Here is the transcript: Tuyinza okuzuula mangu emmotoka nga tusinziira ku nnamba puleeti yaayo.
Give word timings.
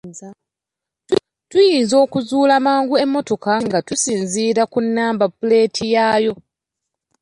Tuyinza 1.49 1.95
okuzuula 2.05 2.55
mangu 2.65 2.95
emmotoka 3.03 3.51
nga 3.65 3.79
tusinziira 3.87 4.63
ku 4.71 4.79
nnamba 4.85 5.25
puleeti 5.37 5.83
yaayo. 5.95 6.33